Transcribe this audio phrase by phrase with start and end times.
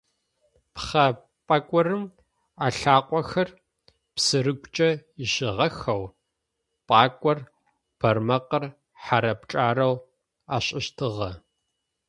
[0.73, 1.07] Пхъэ
[1.47, 2.03] пӏэкӏорым
[2.65, 3.49] ылъакъохэр
[4.15, 4.89] псырыгукӏэ
[5.23, 6.03] ищыгъэхэу,
[6.87, 7.39] пӏэкӏор
[7.99, 8.63] бармэкъыр
[9.03, 9.95] хъэрэ-пкӏарэу
[10.55, 11.29] ашӏыщтыгъэ.